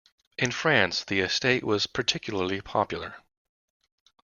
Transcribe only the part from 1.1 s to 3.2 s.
Estate was particularly popular.